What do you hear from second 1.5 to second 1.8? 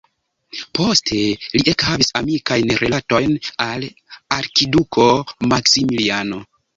li